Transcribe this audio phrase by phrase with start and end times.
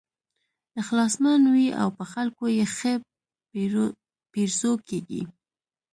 [0.81, 2.93] اخلاصمن وي او په خلکو یې ښه
[4.31, 5.23] پیرزو کېږي.